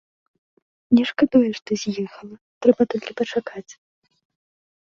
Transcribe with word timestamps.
Не 0.99 1.03
шкадую, 1.09 1.49
што 1.59 1.77
з'ехала, 1.81 2.35
трэба 2.67 2.81
толькі 2.95 3.11
пачакаць. 3.21 3.69